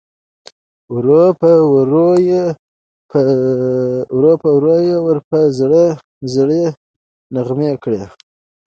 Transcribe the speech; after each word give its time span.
ورو 0.95 1.23
په 1.39 1.51
ورو 1.73 2.09
یې 4.87 4.95
ور 5.05 5.17
په 5.29 5.39
زړه 5.59 5.83
زړې 6.35 6.63
نغمې 7.33 7.71
کړې 7.83 8.03